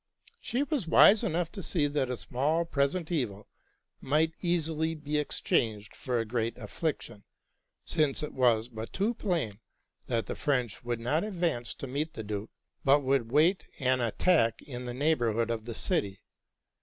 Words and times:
She 0.39 0.63
was 0.63 0.87
wise 0.87 1.23
enough 1.23 1.51
to 1.51 1.61
see 1.61 1.85
that 1.85 2.09
a 2.09 2.17
small 2.17 2.65
present 2.65 3.11
ev 3.11 3.29
il 3.29 3.47
might 4.01 4.33
easily 4.41 4.95
be 4.95 5.19
exchanged 5.19 5.95
for 5.95 6.19
a 6.19 6.25
great 6.25 6.57
affliction; 6.57 7.23
since 7.85 8.23
it 8.23 8.33
was 8.33 8.67
but 8.67 8.93
too 8.93 9.13
plain 9.13 9.59
that 10.07 10.25
the 10.25 10.33
French 10.35 10.83
would 10.83 10.99
not 10.99 11.23
advance 11.23 11.75
to 11.75 11.85
meet 11.85 12.15
the 12.15 12.23
duke, 12.23 12.49
but 12.83 13.03
would 13.03 13.31
wait 13.31 13.67
an 13.77 14.01
attack 14.01 14.63
i 14.67 14.71
the 14.79 14.93
neighborhood 14.95 15.51
of 15.51 15.65
the 15.65 15.75
city. 15.75 16.23